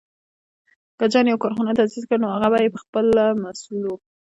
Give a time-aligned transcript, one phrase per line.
[0.97, 3.91] که جان يو کارخونه تاسيس کړه، نو هغه به یې پهخپله مسوول و.